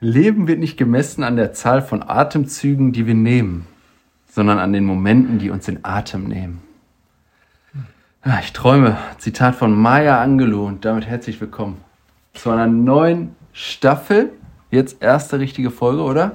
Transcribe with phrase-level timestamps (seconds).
[0.00, 3.66] Leben wird nicht gemessen an der Zahl von Atemzügen, die wir nehmen,
[4.30, 6.62] sondern an den Momenten, die uns den Atem nehmen.
[8.24, 8.96] Ja, ich träume.
[9.18, 11.78] Zitat von Maya Angelou und damit herzlich willkommen
[12.34, 14.30] zu einer neuen Staffel.
[14.70, 16.32] Jetzt erste richtige Folge, oder?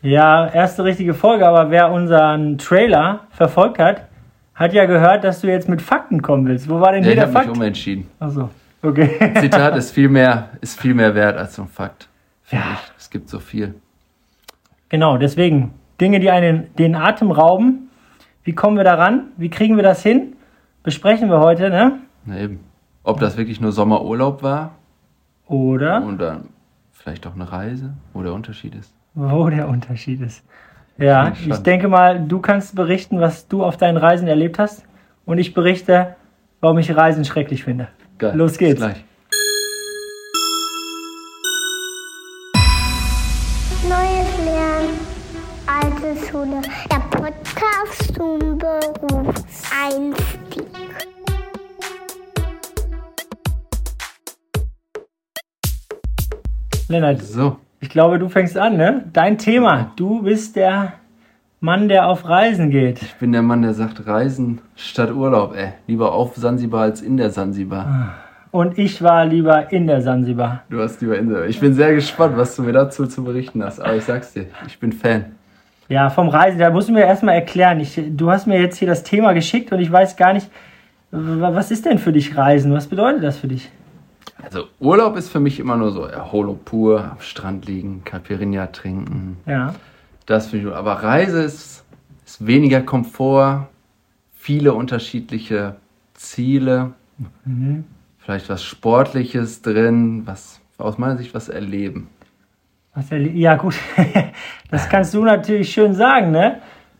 [0.00, 4.08] Ja, erste richtige Folge, aber wer unseren Trailer verfolgt hat,
[4.54, 6.68] hat ja gehört, dass du jetzt mit Fakten kommen willst.
[6.68, 7.56] Wo war denn Ja, hier ich der habe mich Fakt?
[7.56, 8.06] umentschieden.
[8.18, 8.48] Achso,
[8.82, 9.34] okay.
[9.40, 12.08] Zitat ist viel mehr, ist viel mehr wert als so ein Fakt.
[12.52, 12.74] Ja.
[12.74, 12.92] ich.
[12.98, 13.74] Es gibt so viel.
[14.88, 17.88] Genau, deswegen Dinge, die einen den Atem rauben.
[18.44, 19.28] Wie kommen wir daran?
[19.36, 20.34] Wie kriegen wir das hin?
[20.82, 22.00] Besprechen wir heute, ne?
[22.24, 22.60] Na eben.
[23.04, 24.72] Ob das wirklich nur Sommerurlaub war
[25.48, 26.42] Oder oder
[26.92, 28.92] vielleicht auch eine Reise, wo der Unterschied ist.
[29.14, 30.44] wo der Unterschied ist.
[30.98, 31.66] Ja, ich gespannt.
[31.66, 34.84] denke mal, du kannst berichten, was du auf deinen Reisen erlebt hast.
[35.24, 36.16] Und ich berichte,
[36.60, 37.88] warum ich Reisen schrecklich finde.
[38.18, 38.36] Geil.
[38.36, 38.80] Los Bis geht's.
[38.80, 39.04] Gleich.
[48.92, 50.66] Berufseinstieg.
[56.88, 59.04] Lennart, So, ich glaube, du fängst an, ne?
[59.12, 59.92] Dein Thema.
[59.96, 60.94] Du bist der
[61.60, 63.00] Mann, der auf Reisen geht.
[63.02, 65.72] ich bin der Mann, der sagt Reisen statt Urlaub, ey.
[65.86, 68.14] Lieber auf Sansibar als in der Sansibar.
[68.50, 70.64] Und ich war lieber in der Sansibar.
[70.68, 71.46] Du hast lieber in der.
[71.46, 73.80] Ich bin sehr gespannt, was du mir dazu zu berichten hast.
[73.80, 75.36] Aber ich sag's dir, ich bin Fan.
[75.88, 77.80] Ja, vom Reisen, da musst du mir erstmal erklären.
[77.80, 80.48] Ich, du hast mir jetzt hier das Thema geschickt und ich weiß gar nicht,
[81.10, 82.72] was ist denn für dich Reisen?
[82.72, 83.70] Was bedeutet das für dich?
[84.42, 89.36] Also Urlaub ist für mich immer nur so Erholung pur, am Strand liegen, Caipirinha trinken.
[89.46, 89.74] Ja.
[90.26, 90.74] Das finde ich.
[90.74, 91.84] Aber Reise ist,
[92.24, 93.68] ist weniger Komfort,
[94.34, 95.76] viele unterschiedliche
[96.14, 96.92] Ziele,
[98.18, 102.08] vielleicht was Sportliches drin, was aus meiner Sicht was erleben.
[102.96, 103.74] Erle- ja, gut.
[104.70, 106.56] Das kannst du natürlich schön sagen, ne?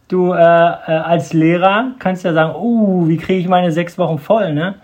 [0.08, 4.18] Du äh, äh, als Lehrer kannst ja sagen, uh, wie kriege ich meine sechs Wochen
[4.18, 4.74] voll, ne?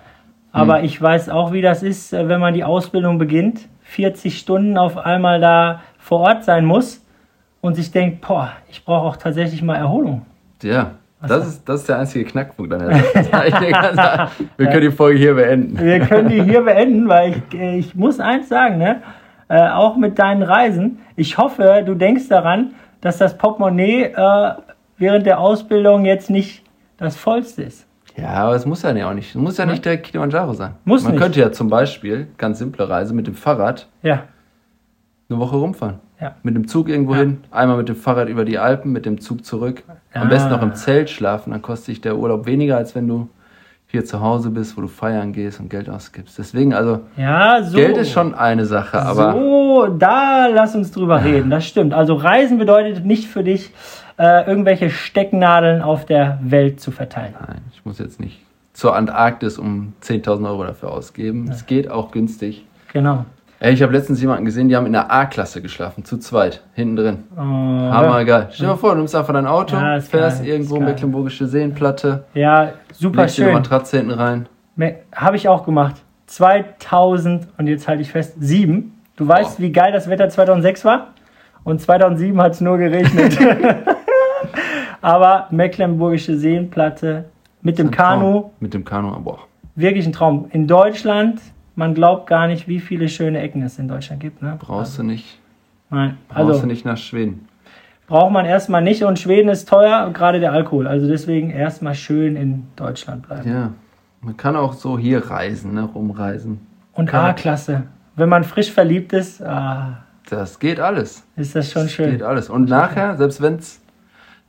[0.52, 4.78] Aber ich weiß auch, wie das ist, äh, wenn man die Ausbildung beginnt, 40 Stunden
[4.78, 7.04] auf einmal da vor Ort sein muss
[7.60, 10.22] und sich denkt, boah, ich brauche auch tatsächlich mal Erholung.
[10.62, 12.90] Ja, das ist, das ist der einzige Knackpunkt an der.
[14.56, 15.78] Wir können die Folge hier beenden.
[15.78, 19.02] Wir können die hier beenden, weil ich, äh, ich muss eins sagen, ne?
[19.48, 20.98] Äh, auch mit deinen Reisen.
[21.16, 24.50] Ich hoffe, du denkst daran, dass das Portemonnaie äh,
[24.98, 26.62] während der Ausbildung jetzt nicht
[26.98, 27.86] das vollste ist.
[28.16, 29.28] Ja, aber es muss ja nicht auch nicht.
[29.30, 30.72] Es muss ja nicht direkt Kilimanjaro sein.
[30.84, 31.22] Muss Man nicht.
[31.22, 34.24] könnte ja zum Beispiel, ganz simple Reise, mit dem Fahrrad Ja,
[35.30, 36.00] eine Woche rumfahren.
[36.20, 36.34] Ja.
[36.42, 39.44] Mit dem Zug irgendwo hin, einmal mit dem Fahrrad über die Alpen, mit dem Zug
[39.44, 39.84] zurück.
[40.12, 40.24] Am Ah.
[40.30, 43.28] besten noch im Zelt schlafen, dann kostet sich der Urlaub weniger, als wenn du
[43.90, 46.38] hier zu Hause bist, wo du feiern gehst und Geld ausgibst.
[46.38, 47.76] Deswegen, also, ja, so.
[47.78, 51.48] Geld ist schon eine Sache, aber So, da lass uns drüber reden.
[51.50, 51.94] Das stimmt.
[51.94, 53.72] Also Reisen bedeutet nicht für dich,
[54.18, 57.34] äh, irgendwelche Stecknadeln auf der Welt zu verteilen.
[57.46, 58.40] nein, ich muss jetzt nicht
[58.74, 61.48] zur Antarktis um 10.000 Euro dafür ausgeben.
[61.50, 62.64] Es geht auch günstig.
[62.92, 63.24] Genau.
[63.60, 66.94] Ey, ich habe letztens jemanden gesehen, die haben in der A-Klasse geschlafen, zu zweit, hinten
[66.94, 67.24] drin.
[67.36, 68.46] Oh, Hammergeil.
[68.52, 70.78] Stell dir mal vor, du nimmst einfach dein Auto, Ja, fährst geil, irgendwo.
[70.78, 73.62] Mecklenburgische Seenplatte, Ja, super legst dir eine schön.
[73.62, 74.46] Matratze hinten rein.
[75.14, 75.96] Habe ich auch gemacht.
[76.26, 78.92] 2000 und jetzt halte ich fest, 7.
[79.16, 79.62] Du weißt, Boah.
[79.62, 81.08] wie geil das Wetter 2006 war?
[81.64, 83.36] Und 2007 hat es nur geregnet.
[85.00, 87.24] Aber Mecklenburgische Seenplatte
[87.62, 87.90] mit dem.
[87.90, 89.38] Kanu, Mit dem Kanu, boah.
[89.74, 90.46] wirklich ein Traum.
[90.50, 91.40] In Deutschland,
[91.76, 94.42] man glaubt gar nicht, wie viele schöne Ecken es in Deutschland gibt.
[94.42, 94.56] Ne?
[94.58, 95.38] Brauchst du nicht,
[95.90, 96.16] Nein.
[96.28, 97.48] brauchst Also du nicht nach Schweden.
[98.08, 100.88] Braucht man erstmal nicht und Schweden ist teuer, gerade der Alkohol.
[100.88, 103.48] Also deswegen erstmal schön in Deutschland bleiben.
[103.48, 103.70] Ja.
[104.20, 106.58] Man kann auch so hier reisen, ne, rumreisen.
[106.94, 107.84] Und A-Klasse.
[108.16, 109.98] Wenn man frisch verliebt ist, ah,
[110.28, 111.22] Das geht alles.
[111.36, 112.10] ist das schon Das schön.
[112.10, 112.50] geht alles.
[112.50, 113.80] Und nachher, selbst wenn's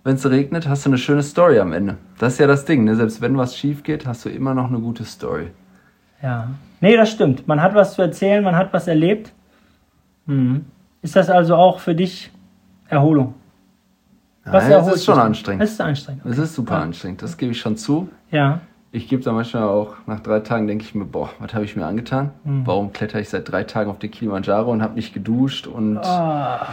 [0.03, 1.97] wenn's regnet, hast du eine schöne Story am Ende.
[2.17, 2.95] Das ist ja das Ding, ne?
[2.95, 5.47] Selbst wenn was schief geht, hast du immer noch eine gute Story.
[6.23, 6.47] Ja.
[6.81, 7.47] Nee, das stimmt.
[7.47, 9.31] Man hat was zu erzählen, man hat was erlebt.
[10.25, 10.65] Mhm.
[11.01, 12.31] Ist das also auch für dich
[12.87, 13.35] Erholung?
[14.45, 15.63] Was erholt es ist schon anstrengend.
[15.63, 16.25] Es ist anstrengend.
[16.25, 18.09] Es ist super anstrengend, das gebe ich schon zu.
[18.31, 18.61] Ja.
[18.91, 21.75] Ich gebe da manchmal auch, nach drei Tagen denke ich mir, boah, was habe ich
[21.75, 22.31] mir angetan?
[22.43, 22.65] Mhm.
[22.65, 25.67] Warum kletter ich seit drei Tagen auf den Kilimanjaro und habe nicht geduscht?
[25.67, 26.65] Und Ah,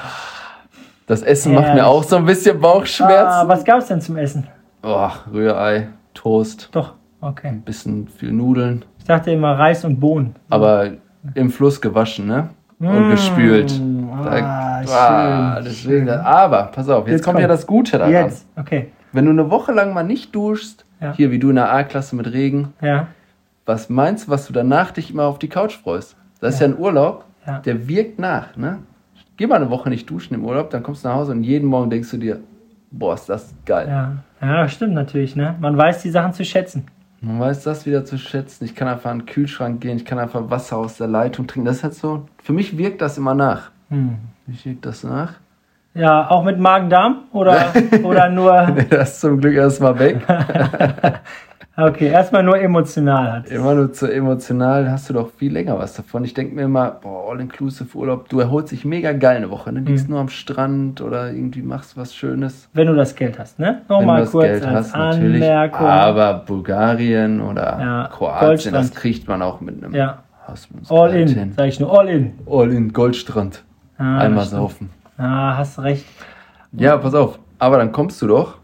[1.07, 1.83] das Essen macht mir Herrlich.
[1.85, 3.49] auch so ein bisschen ah, Bauchschmerzen.
[3.49, 4.47] was gab es denn zum Essen?
[4.81, 7.49] Boah, Rührei, Toast, Doch, okay.
[7.49, 8.85] ein bisschen viel Nudeln.
[8.99, 10.35] Ich dachte immer Reis und Bohnen.
[10.49, 10.93] Aber
[11.35, 12.49] im Fluss gewaschen, ne?
[12.79, 13.79] Und gespült.
[14.25, 17.43] Ah, Da- schön, ah, deswegen, aber pass auf, jetzt, Jetzt kommt komm.
[17.43, 18.13] ja das Gute daran.
[18.13, 18.91] Jetzt, okay.
[19.13, 21.13] Wenn du eine Woche lang mal nicht duschst, Ja.
[21.13, 23.09] hier wie du in der A-Klasse mit Regen, Ja.
[23.65, 26.17] was meinst du, was du danach dich immer auf die Couch freust?
[26.41, 27.25] Das ist ja ein Urlaub,
[27.65, 28.79] der wirkt nach, ne?
[29.39, 31.69] Geh mal eine Woche nicht duschen im Urlaub, dann kommst du nach Hause und jeden
[31.69, 32.41] Morgen denkst du dir,
[32.91, 34.17] boah, ist das geil.
[34.41, 35.37] Ja, stimmt natürlich.
[35.37, 35.55] Ne?
[35.61, 36.87] Man weiß die Sachen zu schätzen.
[37.21, 38.65] Man weiß das wieder zu schätzen.
[38.65, 41.67] Ich kann einfach an den Kühlschrank gehen, ich kann einfach Wasser aus der Leitung trinken.
[41.67, 43.71] Das ist halt so, für mich wirkt das immer nach.
[43.89, 44.17] Hm.
[44.47, 45.35] Wie wirkt das nach?
[45.95, 47.73] Ja, auch mit Magen-Darm oder,
[48.03, 48.67] oder nur.
[48.91, 50.19] Das ist zum Glück erstmal weg.
[51.79, 53.51] Okay, erstmal nur emotional hat.
[53.51, 56.25] Immer nur zu emotional, hast du doch viel länger was davon.
[56.25, 59.73] Ich denke mir immer, boah, All-Inclusive Urlaub, du erholst dich mega geil eine Woche.
[59.75, 59.81] Ne?
[59.83, 59.87] Mhm.
[59.89, 62.71] Liegst nur am Strand oder irgendwie machst was Schönes.
[62.73, 63.83] Wenn du das Geld hast, ne?
[63.89, 65.43] Wenn Nochmal du das kurz Geld als hast, natürlich.
[65.43, 65.87] Anmerkung.
[65.87, 71.29] Aber Bulgarien oder Ja, Kroatien, das kriegt man auch mit einem Ja, Hausmannsgeld all in,
[71.29, 71.53] hin.
[71.55, 72.33] sag ich nur, all in.
[72.47, 73.65] All in, Goldstrand.
[73.99, 74.91] Ah, Einmal saufen.
[75.19, 76.05] Ah, hast recht.
[76.73, 77.39] Ja, pass auf.
[77.59, 78.59] Aber dann kommst du doch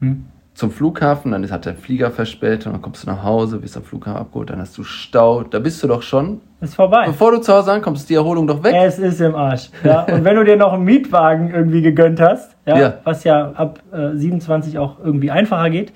[0.00, 0.26] Hm.
[0.54, 3.76] zum Flughafen, dann ist- hat der Flieger verspätet, und dann kommst du nach Hause, wirst
[3.76, 5.42] am Flughafen abgeholt, dann hast du Stau.
[5.42, 6.40] Da bist du doch schon.
[6.60, 7.06] Ist vorbei.
[7.06, 8.74] Bevor du zu Hause ankommst, ist die Erholung doch weg.
[8.76, 9.70] Es ist im Arsch.
[9.84, 10.02] Ja.
[10.02, 12.94] Und wenn du dir noch einen Mietwagen irgendwie gegönnt hast, ja, Ja.
[13.04, 15.92] was ja ab äh, 27 auch irgendwie einfacher geht,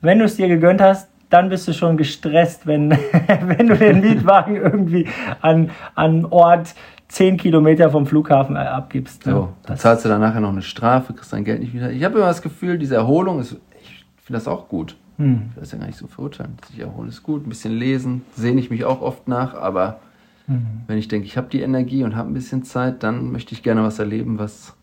[0.00, 2.90] wenn du es dir gegönnt hast, dann bist du schon gestresst, wenn,
[3.46, 5.06] wenn du den Mietwagen irgendwie
[5.40, 6.74] an, an Ort
[7.10, 9.26] 10 Kilometer vom Flughafen äh, abgibst.
[9.26, 9.32] ne?
[9.32, 11.90] So, dann zahlst du dann nachher noch eine Strafe, kriegst dein Geld nicht wieder.
[11.90, 14.96] Ich habe immer das Gefühl, diese Erholung ist, ich finde das auch gut.
[15.18, 15.46] Hm.
[15.50, 16.56] Ich will das ja gar nicht so verurteilen.
[16.68, 19.98] Sich erholen ist gut, ein bisschen lesen, sehne ich mich auch oft nach, aber
[20.46, 20.66] Hm.
[20.86, 23.62] wenn ich denke, ich habe die Energie und habe ein bisschen Zeit, dann möchte ich
[23.62, 24.74] gerne was erleben, was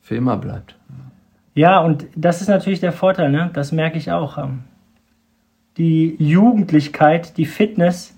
[0.00, 0.76] für immer bleibt.
[1.54, 3.50] Ja, und das ist natürlich der Vorteil, ne?
[3.52, 4.38] das merke ich auch.
[4.38, 4.60] ähm,
[5.76, 8.16] Die Jugendlichkeit, die Fitness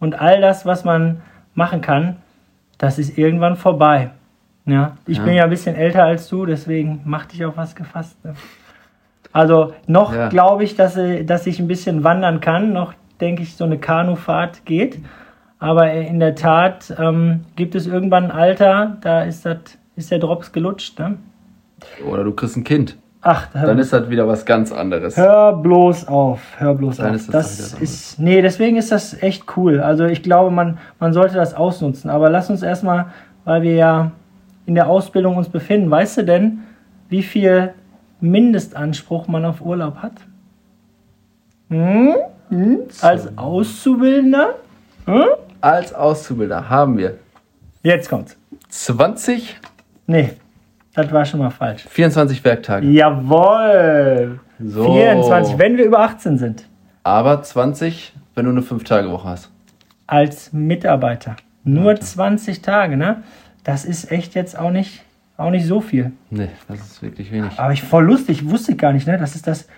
[0.00, 1.20] und all das, was man
[1.54, 2.16] machen kann,
[2.78, 4.10] das ist irgendwann vorbei.
[4.66, 5.24] Ja, ich Ja.
[5.24, 8.22] bin ja ein bisschen älter als du, deswegen mach dich auf was gefasst.
[8.24, 8.34] Ne?
[9.32, 10.28] Also noch Ja.
[10.28, 12.72] glaube ich, dass, äh, dass ich ein bisschen wandern kann.
[12.72, 14.98] Noch denke ich, so eine Kanufahrt geht.
[15.58, 19.58] Aber äh, in der Tat ähm, gibt es irgendwann ein Alter, da ist, das,
[19.96, 20.98] ist der Drops gelutscht.
[20.98, 21.16] Ne?
[22.06, 22.96] Oder du kriegst ein Kind.
[23.30, 25.18] Ach, da Dann ist das wieder was ganz anderes.
[25.18, 27.16] Hör bloß auf, hör bloß Dann auf.
[27.16, 29.80] ist das das ist, nee, deswegen ist das echt cool.
[29.80, 32.08] Also ich glaube, man, man sollte das ausnutzen.
[32.08, 33.08] Aber lass uns erstmal,
[33.44, 34.12] weil wir ja
[34.64, 36.60] in der Ausbildung uns befinden, weißt du denn,
[37.10, 37.74] wie viel
[38.20, 40.12] Mindestanspruch man auf Urlaub hat?
[41.68, 42.14] Hm?
[42.48, 42.78] Hm?
[43.02, 44.54] Als Auszubildender?
[45.04, 45.24] Hm?
[45.60, 47.18] Als Auszubilder haben wir
[47.82, 48.38] Jetzt kommt's.
[48.70, 49.60] 20,
[50.06, 50.30] Nee,
[50.98, 51.84] das war schon mal falsch.
[51.88, 52.86] 24 Werktage.
[52.88, 54.40] Jawohl!
[54.60, 54.92] So.
[54.92, 56.64] 24, wenn wir über 18 sind.
[57.04, 59.50] Aber 20, wenn du eine 5-Tage-Woche hast.
[60.06, 61.36] als Mitarbeiter.
[61.64, 63.22] Nur 20 Tage, ne?
[63.62, 65.02] Das ist echt jetzt auch nicht,
[65.36, 66.12] auch nicht so viel.
[66.30, 67.58] Nee, das ist wirklich wenig.
[67.58, 69.18] Aber ich voll lustig, wusste ich gar nicht, ne?
[69.18, 69.68] Das ist das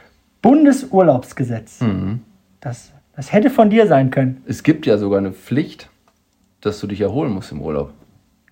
[0.43, 1.81] Bundesurlaubsgesetz.
[1.81, 2.21] Mhm.
[2.61, 4.43] Das, das hätte von dir sein können.
[4.47, 5.89] Es gibt ja sogar eine Pflicht,
[6.61, 7.93] dass du dich erholen musst im Urlaub.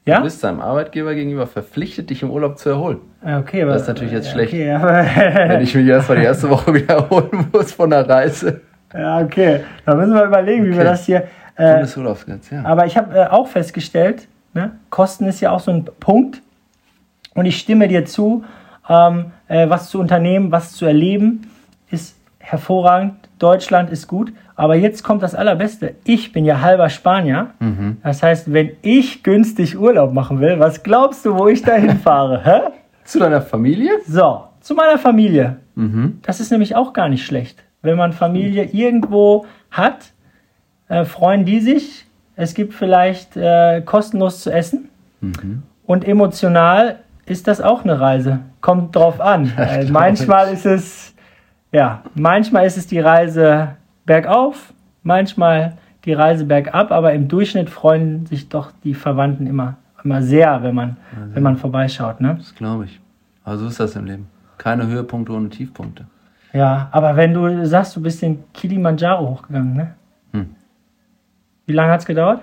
[0.08, 0.16] Ja?
[0.18, 2.98] Du bist deinem Arbeitgeber gegenüber verpflichtet, dich im Urlaub zu erholen.
[3.24, 4.52] Ah, Okay, aber, Das ist natürlich jetzt schlecht.
[4.52, 4.66] Okay,
[5.48, 8.60] Wenn ich mich erstmal die erste Woche wieder erholen muss von der Reise.
[8.94, 9.60] ja, okay.
[9.84, 10.84] Da müssen wir überlegen, wie wir Okay.
[10.84, 11.24] das hier.
[11.56, 12.64] Äh, Bundesurlaubsgesetz, ja.
[12.64, 16.40] Aber ich habe äh, auch festgestellt, ne, Kosten ist ja auch so ein Punkt.
[17.34, 18.44] Und ich stimme dir zu,
[18.88, 21.50] ähm, äh, was zu unternehmen, was zu erleben,
[21.90, 23.27] ist hervorragend.
[23.38, 24.32] Deutschland ist gut.
[24.56, 25.94] Aber jetzt kommt das Allerbeste.
[26.04, 27.50] Ich bin ja halber Spanier.
[28.02, 32.40] Das heißt, wenn ich günstig Urlaub machen will, was glaubst du, wo ich da hinfahre?
[32.44, 32.60] Hä?
[33.04, 33.92] Zu deiner Familie?
[34.06, 35.56] So, zu meiner Familie.
[35.76, 36.18] Mhm.
[36.22, 37.62] Das ist nämlich auch gar nicht schlecht.
[37.82, 40.12] Wenn man Familie irgendwo hat,
[40.88, 42.06] äh, freuen die sich.
[42.34, 44.88] Es gibt vielleicht äh, kostenlos zu essen.
[45.86, 48.40] Und emotional ist das auch eine Reise.
[48.60, 49.52] Kommt drauf an.
[49.58, 51.14] Äh, manchmal ist es,
[51.72, 54.72] ja, manchmal ist es die Reise bergauf,
[55.02, 60.62] manchmal die Reise bergab, aber im Durchschnitt freuen sich doch die Verwandten immer, immer sehr,
[60.62, 60.96] wenn man,
[61.34, 62.20] wenn man vorbeischaut.
[62.20, 62.36] Ne?
[62.38, 63.00] Das glaube ich.
[63.44, 64.28] Aber so ist das im Leben.
[64.56, 66.06] Keine Höhepunkte ohne Tiefpunkte.
[66.52, 69.94] Ja, aber wenn du sagst, du bist den Kilimanjaro hochgegangen, ne?
[70.32, 70.54] Hm.
[71.66, 72.42] Wie lange hat's gedauert?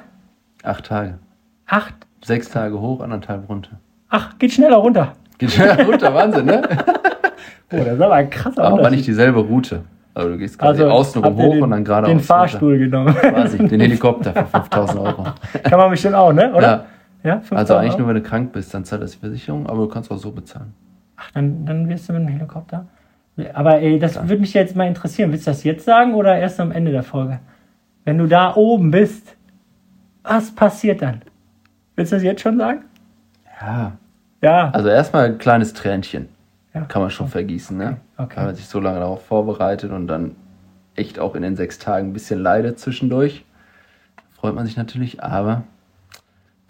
[0.64, 1.18] Acht Tage.
[1.66, 1.94] Acht.
[2.24, 3.72] Sechs Tage hoch, anderthalb runter.
[4.10, 5.14] Ach, geht schneller runter.
[5.38, 6.62] Geht schnell runter, Wahnsinn, ne?
[7.72, 8.98] Oh, das ist aber ein krasser Aber Unterschied.
[8.98, 9.82] nicht dieselbe Route.
[10.14, 12.10] Also du gehst quasi also, außenrum hoch den, und dann geradeaus.
[12.10, 13.10] Den Fahrstuhl genommen.
[13.10, 13.32] runter.
[13.32, 15.26] Quasi, den Helikopter für 5000 Euro.
[15.64, 16.54] Kann man bestimmt auch, ne?
[16.56, 16.62] Oder?
[16.62, 16.86] Ja,
[17.24, 18.00] Ja, 5000 also eigentlich Euro?
[18.00, 20.32] nur, wenn du krank bist, dann zahlt das die Versicherung, aber du kannst auch so
[20.32, 20.74] bezahlen.
[21.18, 22.86] Ach, dann, dann wirst du mit dem Helikopter.
[23.54, 25.32] Aber ey, das würde mich jetzt mal interessieren.
[25.34, 27.40] Willst du das jetzt sagen oder erst am Ende der Folge?
[28.06, 29.36] Wenn du da oben bist,
[30.24, 31.22] was passiert dann?
[31.98, 32.86] Willst du das jetzt schon sagen?
[33.62, 33.92] Ja.
[34.42, 34.70] Ja.
[34.72, 36.30] Also erstmal ein kleines Tränchen.
[36.76, 36.82] Ja.
[36.82, 37.98] Kann man schon vergießen, ne?
[38.18, 38.36] Okay.
[38.38, 40.36] Weil man sich so lange darauf vorbereitet und dann
[40.96, 43.46] echt auch in den sechs Tagen ein bisschen leidet zwischendurch.
[44.38, 45.64] Freut man sich natürlich, aber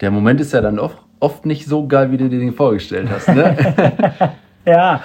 [0.00, 3.08] der Moment ist ja dann doch oft nicht so geil, wie du dir den vorgestellt
[3.10, 3.28] hast.
[3.28, 3.56] Ne?
[4.64, 5.00] Ja,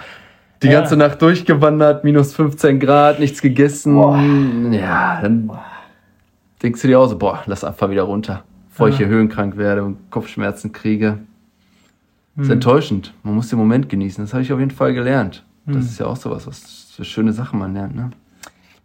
[0.64, 0.74] Die Ja.
[0.80, 4.72] ganze Nacht durchgewandert, minus 15 Grad, nichts gegessen.
[4.74, 5.52] Ja, dann
[6.64, 8.44] denkst du dir auch so, boah, lass einfach wieder runter.
[8.70, 11.20] Bevor ich hier höhenkrank werde und Kopfschmerzen kriege.
[12.36, 13.14] Das ist enttäuschend.
[13.24, 14.24] Man muss den Moment genießen.
[14.24, 15.44] Das habe ich auf jeden Fall gelernt.
[15.66, 17.96] Das ist ja auch sowas, was für schöne Sachen man lernt.
[17.96, 18.12] Ne?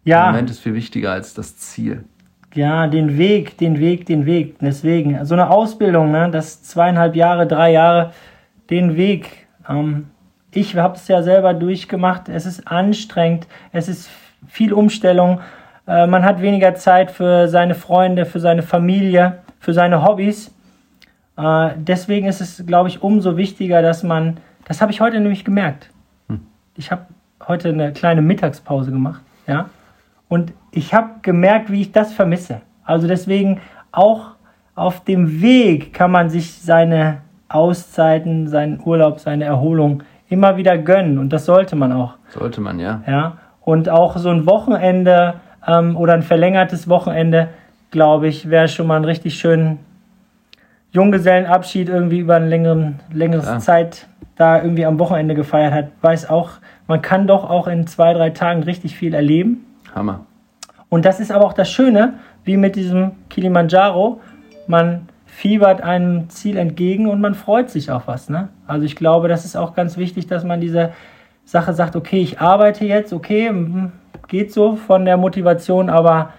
[0.05, 2.05] Der ja, Moment ist viel wichtiger als das Ziel.
[2.53, 4.57] ja, den Weg, den Weg, den Weg.
[4.59, 8.11] Deswegen, so eine Ausbildung, ne, das zweieinhalb Jahre, drei Jahre,
[8.69, 9.47] den Weg.
[9.67, 10.07] Ähm,
[10.51, 12.29] ich habe es ja selber durchgemacht.
[12.29, 14.09] Es ist anstrengend, es ist
[14.47, 15.39] viel Umstellung.
[15.87, 20.53] Äh, man hat weniger Zeit für seine Freunde, für seine Familie, für seine Hobbys.
[21.37, 25.45] Äh, deswegen ist es, glaube ich, umso wichtiger, dass man, das habe ich heute nämlich
[25.45, 25.89] gemerkt.
[26.75, 27.05] Ich habe
[27.47, 29.69] heute eine kleine Mittagspause gemacht, ja,
[30.29, 32.61] und ich habe gemerkt, wie ich das vermisse.
[32.83, 34.31] Also deswegen auch
[34.75, 41.17] auf dem Weg kann man sich seine Auszeiten, seinen Urlaub, seine Erholung immer wieder gönnen
[41.17, 42.15] und das sollte man auch.
[42.29, 43.01] Sollte man, ja.
[43.07, 47.49] Ja, und auch so ein Wochenende ähm, oder ein verlängertes Wochenende,
[47.91, 49.79] glaube ich, wäre schon mal ein richtig schönen
[50.91, 52.47] Junggesellenabschied irgendwie über eine
[53.11, 53.59] längere Ja.
[53.59, 55.87] Zeit da irgendwie am Wochenende gefeiert hat.
[56.01, 56.51] Weiß auch,
[56.87, 59.65] man kann doch auch in zwei, drei Tagen richtig viel erleben.
[59.93, 60.25] Hammer.
[60.89, 62.13] Und das ist aber auch das Schöne,
[62.43, 64.21] wie mit diesem Kilimanjaro.
[64.67, 68.29] Man fiebert einem Ziel entgegen und man freut sich auf was.
[68.29, 68.49] Ne?
[68.65, 70.91] Also ich glaube, das ist auch ganz wichtig, dass man diese
[71.45, 73.51] Sache sagt, okay, ich arbeite jetzt, okay,
[74.27, 76.33] geht so von der Motivation, aber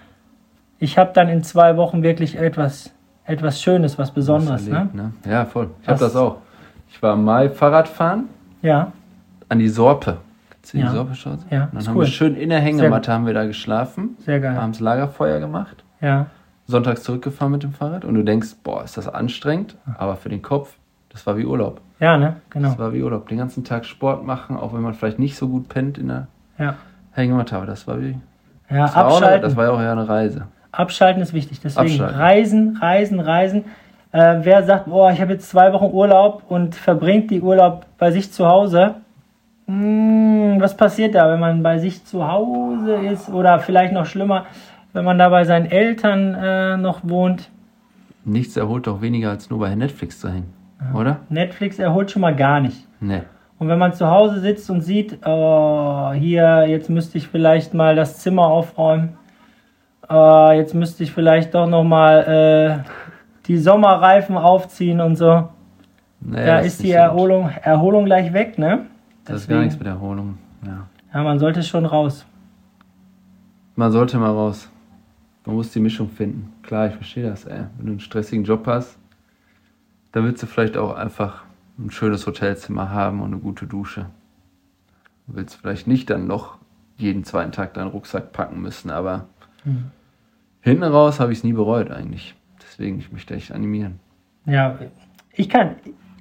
[0.79, 2.93] ich habe dann in zwei Wochen wirklich etwas,
[3.29, 4.67] etwas Schönes, was Besonderes.
[4.67, 4.75] Ne?
[4.77, 5.13] Erlebt, ne?
[5.29, 5.69] Ja, voll.
[5.81, 6.37] Ich habe Das- auch.
[6.89, 8.25] Ich war im Mai Fahrradfahren
[8.61, 8.91] Ja,
[9.47, 10.17] an die Sorpe.
[10.49, 10.91] Kennst du die Ja.
[10.91, 11.45] Sorpe-Straße?
[11.49, 12.03] Ja, Und Dann ist haben cool.
[12.05, 14.57] wir schön in der Hängematte haben wir da geschlafen, sehr geil.
[14.57, 16.25] abends Lagerfeuer gemacht, Ja,
[16.65, 20.41] sonntags zurückgefahren mit dem Fahrrad und du denkst, boah, ist das anstrengend, aber für den
[20.41, 20.75] Kopf,
[21.09, 21.79] das war wie Urlaub.
[21.99, 22.69] ja, ne, genau.
[22.69, 23.27] Das war wie Urlaub.
[23.29, 26.27] Den ganzen Tag Sport machen, auch wenn man vielleicht nicht so gut pennt in der
[26.57, 26.75] Ja,
[27.11, 28.17] Hängematte, aber das war wie.
[28.69, 29.41] ja Das war, auch abschalten.
[29.43, 30.47] das war ja auch ja eine Reise.
[30.71, 31.59] Abschalten ist wichtig.
[31.61, 32.19] Deswegen Abschalten.
[32.19, 33.65] reisen, reisen, reisen.
[34.11, 38.11] Äh, wer sagt, boah, ich habe jetzt zwei Wochen Urlaub und verbringt die Urlaub bei
[38.11, 38.95] sich zu Hause?
[39.67, 43.29] Hm, was passiert da, wenn man bei sich zu Hause ist?
[43.29, 44.45] Oder vielleicht noch schlimmer,
[44.93, 47.49] wenn man da bei seinen Eltern äh, noch wohnt?
[48.25, 50.53] Nichts erholt doch weniger als nur bei Netflix zu hängen,
[50.93, 51.17] oder?
[51.29, 52.87] Netflix erholt schon mal gar nicht.
[52.99, 53.21] Nee.
[53.59, 57.95] Und wenn man zu Hause sitzt und sieht, oh, hier, jetzt müsste ich vielleicht mal
[57.95, 59.18] das Zimmer aufräumen.
[60.09, 62.89] Äh, jetzt müsste ich vielleicht doch noch mal äh,
[63.45, 65.49] die Sommerreifen aufziehen und so.
[66.21, 66.91] Nee, da ist die.
[66.91, 68.85] Erholung, Erholung gleich weg, ne?
[69.25, 70.37] Das ist gar nichts mit Erholung.
[70.65, 70.87] Ja.
[71.13, 72.25] Ja, man sollte schon raus.
[73.75, 74.69] Man sollte mal raus.
[75.45, 76.53] Man muss die Mischung finden.
[76.63, 77.61] Klar, ich verstehe das, ey.
[77.77, 78.97] Wenn du einen stressigen Job hast,
[80.11, 81.43] dann willst du vielleicht auch einfach
[81.77, 84.07] ein schönes Hotelzimmer haben und eine gute Dusche.
[85.27, 86.57] Du willst vielleicht nicht dann noch
[86.97, 89.25] jeden zweiten Tag deinen Rucksack packen müssen, aber
[90.61, 92.35] hinten raus habe ich es nie bereut eigentlich.
[92.61, 93.99] Deswegen, ich möchte echt animieren.
[94.45, 94.77] Ja,
[95.33, 95.75] ich kann,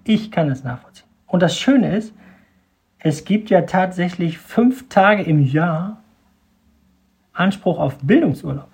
[0.05, 1.07] ich kann es nachvollziehen.
[1.27, 2.15] Und das Schöne ist,
[3.01, 5.99] es gibt ja tatsächlich fünf Tage im Jahr
[7.33, 8.69] Anspruch auf Bildungsurlaub.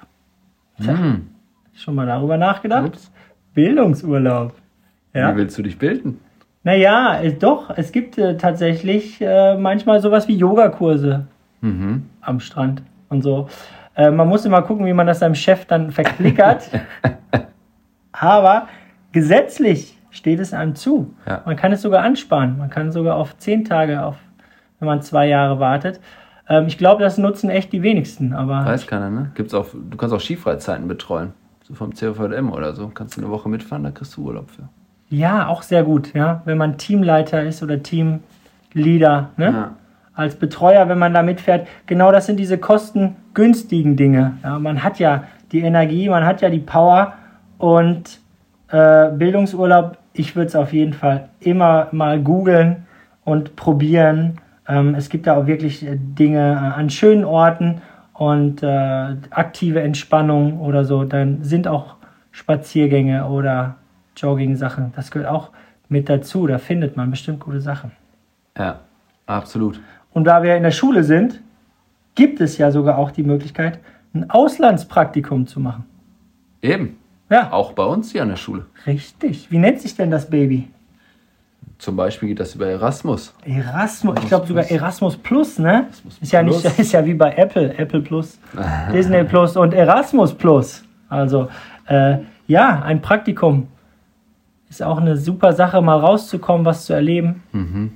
[0.76, 1.28] Hm.
[1.74, 2.86] Schon mal darüber nachgedacht?
[2.86, 3.12] Ups.
[3.52, 4.54] Bildungsurlaub.
[5.12, 5.36] Wie Ja.
[5.36, 6.20] willst du dich bilden?
[6.62, 11.26] Naja, äh, doch, es gibt äh, tatsächlich äh, manchmal sowas wie Yogakurse
[11.60, 12.04] Mhm.
[12.22, 13.48] am Strand und so.
[13.96, 16.70] Äh, man muss immer gucken, wie man das seinem Chef dann verklickert.
[18.12, 18.68] Aber
[19.12, 21.14] gesetzlich steht es einem zu.
[21.26, 21.42] Ja.
[21.44, 22.58] Man kann es sogar ansparen.
[22.58, 24.16] Man kann sogar auf zehn Tage, auf,
[24.78, 26.00] wenn man zwei Jahre wartet.
[26.48, 28.32] Ähm, ich glaube, das nutzen echt die wenigsten.
[28.32, 29.30] Aber Weiß keiner, ne?
[29.34, 31.32] Gibt's auch, du kannst auch Skifreizeiten betreuen.
[31.62, 32.88] So vom CVM oder so.
[32.88, 34.68] Kannst du eine Woche mitfahren, da kriegst du Urlaub für.
[35.08, 36.12] ja, auch sehr gut.
[36.14, 39.30] Ja, wenn man Teamleiter ist oder Teamleader.
[39.36, 39.44] Ne?
[39.46, 39.70] Ja.
[40.14, 44.38] Als Betreuer, wenn man da mitfährt, genau das sind diese kostengünstigen Dinge.
[44.42, 47.14] Ja, man hat ja die Energie, man hat ja die Power
[47.58, 48.20] und
[48.68, 52.86] äh, Bildungsurlaub, ich würde es auf jeden Fall immer mal googeln
[53.24, 54.40] und probieren.
[54.68, 59.80] Ähm, es gibt da auch wirklich äh, Dinge äh, an schönen Orten und äh, aktive
[59.82, 61.04] Entspannung oder so.
[61.04, 61.96] Dann sind auch
[62.30, 63.76] Spaziergänge oder
[64.16, 64.92] Jogging-Sachen.
[64.94, 65.50] Das gehört auch
[65.88, 66.46] mit dazu.
[66.46, 67.92] Da findet man bestimmt gute Sachen.
[68.56, 68.80] Ja,
[69.26, 69.80] absolut.
[70.14, 71.40] Und da wir in der Schule sind,
[72.14, 73.80] gibt es ja sogar auch die Möglichkeit,
[74.14, 75.84] ein Auslandspraktikum zu machen.
[76.62, 76.96] Eben.
[77.30, 78.66] Ja, Auch bei uns hier an der Schule.
[78.86, 79.50] richtig.
[79.50, 80.68] Wie nennt sich denn das Baby?
[81.78, 83.34] Zum Beispiel geht das über Erasmus.
[83.44, 84.16] Erasmus.
[84.22, 85.86] Ich glaube sogar Erasmus Plus, ne?
[85.86, 88.38] Erasmus Ist ja nicht, ist ja wie bei Apple, Apple Plus,
[88.92, 90.84] Disney Plus und Erasmus Plus.
[91.08, 91.48] Also
[91.86, 93.68] äh, ja, ein Praktikum
[94.70, 97.42] ist auch eine super Sache, mal rauszukommen, was zu erleben.
[97.52, 97.92] Mhm.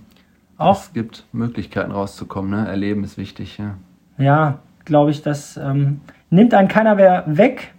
[0.58, 2.68] Auch, Es gibt Möglichkeiten rauszukommen, ne?
[2.68, 3.74] Erleben ist wichtig, ja.
[4.18, 6.00] ja, glaube ich, das ähm,
[6.30, 7.72] nimmt einen keiner mehr weg.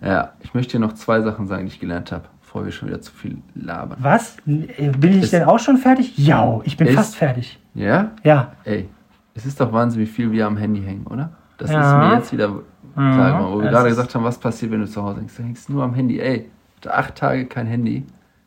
[0.00, 2.88] Ja, ich möchte dir noch zwei Sachen sagen, die ich gelernt habe, bevor wir schon
[2.88, 3.98] wieder zu viel labern.
[4.02, 4.36] Was?
[4.44, 6.18] Bin ich Ist- denn auch schon fertig?
[6.18, 7.60] Ja, ich bin Ist- fast fertig.
[7.74, 8.10] Ja?
[8.24, 8.52] Ja.
[8.64, 8.88] Ey,
[9.34, 11.30] es ist doch Wahnsinn, wie viel wir am Handy hängen, oder?
[11.56, 11.80] Das Ja.
[12.02, 12.48] ist mir jetzt wieder
[12.94, 15.38] klar geworden, wo wir es gerade gesagt haben, was passiert, wenn du zu Hause hängst.
[15.38, 16.18] Du hängst nur am Handy.
[16.18, 16.50] Ey,
[16.88, 18.04] acht Tage kein Handy,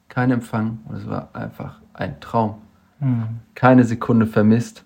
[0.10, 2.56] kein Empfang und es war einfach ein Traum.
[3.04, 3.24] Hm.
[3.56, 4.84] Keine Sekunde vermisst.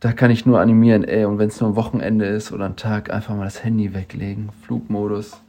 [0.00, 2.76] Da kann ich nur animieren, ey, und wenn es nur ein Wochenende ist oder ein
[2.76, 5.40] Tag, einfach mal das Handy weglegen, Flugmodus.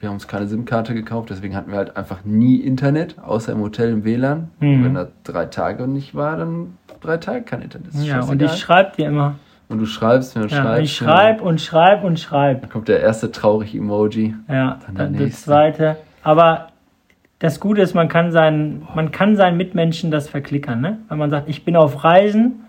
[0.00, 3.60] Wir haben uns keine SIM-Karte gekauft, deswegen hatten wir halt einfach nie Internet, außer im
[3.60, 4.50] Hotel im WLAN.
[4.60, 4.84] Mhm.
[4.84, 7.92] Wenn da drei Tage nicht war, dann drei Tage kein Internet.
[7.94, 9.34] Ja, und ich schreibe dir immer.
[9.68, 10.82] Und du schreibst mir und Ja, schreibst.
[10.84, 12.60] ich schreibe und schreibe und schreibe.
[12.62, 14.34] Dann kommt der erste traurige Emoji.
[14.48, 15.44] Ja, Dann der dann nächste.
[15.44, 15.96] zweite.
[16.22, 16.68] Aber
[17.38, 20.98] das Gute ist, man kann seinen, man kann seinen Mitmenschen das verklickern, ne?
[21.08, 22.64] Wenn man sagt, ich bin auf Reisen,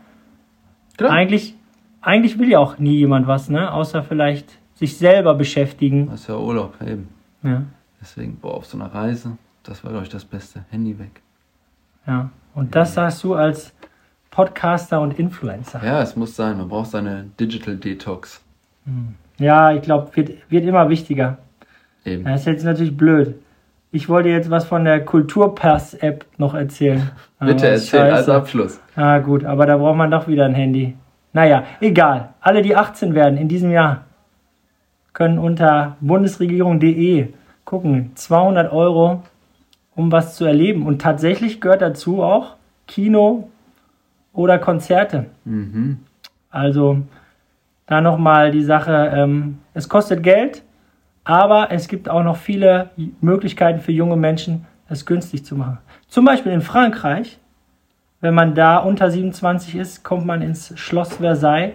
[0.98, 1.12] Klar.
[1.12, 1.55] eigentlich,
[2.01, 3.72] eigentlich will ja auch nie jemand was, ne?
[3.72, 6.07] Außer vielleicht sich selber beschäftigen.
[6.10, 7.10] Das ist ja Urlaub, eben.
[7.43, 7.63] Ja,
[8.01, 10.65] Deswegen, boah, auf so einer Reise, das war, glaube ich, das Beste.
[10.69, 11.22] Handy weg.
[12.07, 12.29] ja.
[12.53, 13.74] Und das sagst du als
[14.31, 15.81] Podcaster und Influencer.
[15.84, 16.57] Ja, es muss sein.
[16.57, 18.41] Man braucht seine Digital Detox.
[19.38, 21.38] Ja, ich glaube, wird, wird immer wichtiger.
[22.05, 22.24] Eben.
[22.24, 23.36] Das ist jetzt natürlich blöd.
[23.96, 27.12] Ich wollte jetzt was von der Kulturpass-App noch erzählen.
[27.40, 28.28] Bitte Aber erzähl als.
[28.28, 28.82] Abschluss.
[28.98, 30.98] Ah, gut, aber da braucht man doch wieder ein Handy.
[31.32, 32.34] Naja, egal.
[32.42, 34.04] Alle, die 18 werden in diesem Jahr,
[35.14, 37.30] können unter bundesregierung.de
[37.64, 38.12] gucken.
[38.16, 39.24] 200 Euro,
[39.96, 40.86] um was zu erleben.
[40.86, 42.56] Und tatsächlich gehört dazu auch
[42.88, 43.48] Kino
[44.34, 45.28] oder Konzerte.
[45.46, 46.00] Mhm.
[46.50, 46.98] Also
[47.86, 50.64] da nochmal die Sache, ähm, es kostet Geld,
[51.25, 55.79] aber es gibt auch noch viele Möglichkeiten für junge Menschen, es günstig zu machen.
[56.08, 57.39] Zum Beispiel in Frankreich,
[58.22, 61.74] wenn man da unter 27 ist, kommt man ins Schloss Versailles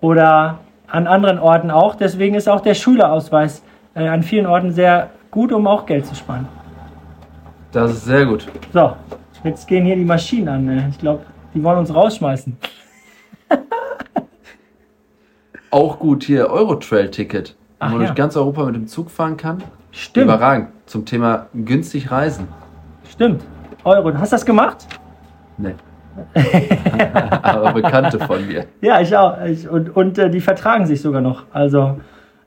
[0.00, 1.94] oder an anderen Orten auch.
[1.94, 6.14] Deswegen ist auch der Schülerausweis äh, an vielen Orten sehr gut, um auch Geld zu
[6.14, 6.46] sparen.
[7.72, 8.46] Das ist sehr gut.
[8.72, 8.94] So,
[9.44, 10.64] jetzt gehen hier die Maschinen an.
[10.64, 10.86] Ne?
[10.90, 12.56] Ich glaube, die wollen uns rausschmeißen.
[15.70, 17.57] Auch gut hier Eurotrail-Ticket.
[17.80, 18.06] Wo Ach man ja.
[18.08, 19.62] durch ganz Europa mit dem Zug fahren kann.
[19.92, 20.24] Stimmt.
[20.26, 20.68] Überragend.
[20.86, 22.48] Zum Thema günstig reisen.
[23.08, 23.42] Stimmt.
[23.84, 24.12] Euro.
[24.14, 24.86] Hast du das gemacht?
[25.56, 25.74] Nee.
[27.42, 28.66] Aber Bekannte von mir.
[28.80, 29.40] Ja, ich auch.
[29.44, 31.44] Ich, und und äh, die vertragen sich sogar noch.
[31.52, 32.00] Also,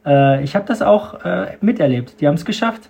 [0.05, 2.19] äh, ich habe das auch äh, miterlebt.
[2.19, 2.89] Die haben es geschafft,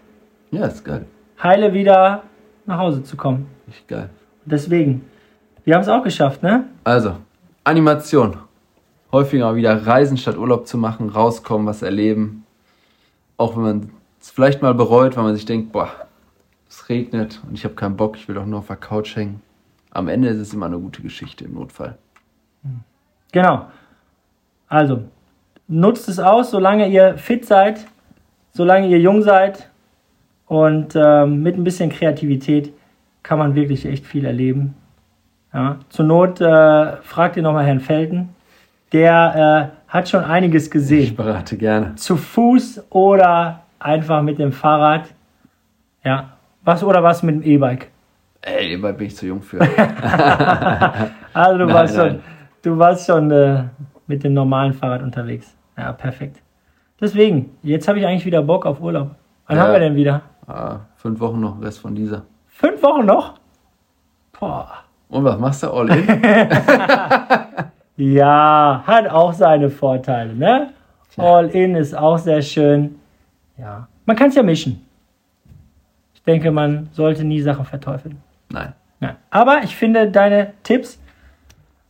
[0.50, 1.06] Ja, ist geil.
[1.42, 2.24] heile wieder
[2.66, 3.48] nach Hause zu kommen.
[3.68, 4.10] Richtig geil.
[4.46, 5.06] Deswegen,
[5.66, 6.64] wir haben es auch geschafft, ne?
[6.84, 7.16] Also,
[7.64, 8.38] Animation.
[9.12, 12.46] Häufiger wieder reisen statt Urlaub zu machen, rauskommen, was erleben.
[13.38, 15.90] Auch wenn man es vielleicht mal bereut, weil man sich denkt, boah,
[16.70, 19.42] es regnet und ich habe keinen Bock, ich will doch nur auf der Couch hängen.
[19.92, 21.98] Am Ende ist es immer eine gute Geschichte im Notfall.
[23.34, 23.66] Genau.
[24.70, 25.04] Also,
[25.68, 27.86] nutzt es aus, solange ihr fit seid,
[28.54, 29.70] solange ihr jung seid.
[30.48, 32.74] Und ähm, mit ein bisschen Kreativität
[33.24, 34.76] kann man wirklich echt viel erleben.
[35.54, 35.80] Ja.
[35.90, 38.30] Zur Not äh, fragt ihr nochmal Herrn Felten.
[38.94, 41.16] Der äh, hat schon einiges Ich gesehen.
[41.16, 41.96] berate gerne.
[41.96, 45.06] Zu Fuß oder einfach mit dem Fahrrad.
[46.04, 46.30] Ja.
[46.64, 47.90] Was oder was mit dem E-Bike.
[48.42, 49.60] Ey, dabei bin ich zu jung für.
[51.34, 52.20] Also du Nein, warst schon, nein.
[52.62, 53.64] du warst schon äh,
[54.08, 55.56] mit dem normalen Fahrrad unterwegs.
[55.78, 56.42] Ja, perfekt.
[57.00, 59.12] Deswegen, jetzt habe ich eigentlich wieder Bock auf Urlaub.
[59.48, 59.64] Wann Ja.
[59.64, 60.22] haben wir denn wieder?
[60.48, 62.24] ah, fünf Wochen noch, Rest von dieser.
[62.48, 63.36] Fünf Wochen noch?
[64.38, 64.70] Boah.
[65.08, 66.06] Und was machst du all in?
[67.98, 70.70] Ja, hat auch seine Vorteile, ne?
[71.18, 72.96] All in ist auch sehr schön.
[73.58, 73.88] Ja.
[74.06, 74.86] Man kann es ja mischen.
[76.14, 78.18] Ich denke, man sollte nie Sachen verteufeln.
[78.50, 78.74] Nein.
[79.00, 79.16] Ja.
[79.30, 81.00] Aber ich finde, deine Tipps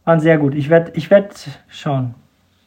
[0.05, 0.55] waren sehr gut.
[0.55, 1.33] Ich werde ich werd
[1.67, 2.15] schauen,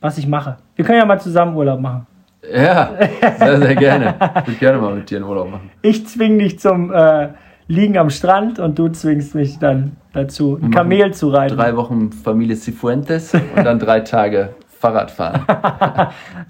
[0.00, 0.58] was ich mache.
[0.76, 2.06] Wir können ja mal zusammen Urlaub machen.
[2.52, 2.90] Ja,
[3.38, 4.14] sehr, sehr gerne.
[4.18, 5.70] Ich würde gerne mal mit dir einen Urlaub machen.
[5.80, 7.28] Ich zwing dich zum äh,
[7.68, 11.56] Liegen am Strand und du zwingst mich dann dazu, ein Kamel zu reiten.
[11.56, 15.42] Drei Wochen Familie Cifuentes und dann drei Tage Fahrradfahren.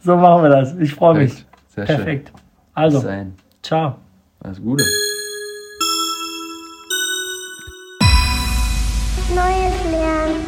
[0.03, 0.74] So machen wir das.
[0.77, 1.33] Ich freue mich.
[1.35, 1.48] Perfekt.
[1.74, 2.29] Sehr Perfekt.
[2.29, 2.38] schön.
[2.74, 3.35] Also, Bis dahin.
[3.62, 3.96] ciao.
[4.42, 4.85] Alles Gute.
[9.35, 10.44] Neues Lernen,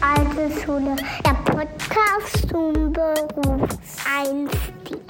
[0.00, 0.94] alte Schule.
[1.24, 5.00] Der Podcast zum Berufseinstieg.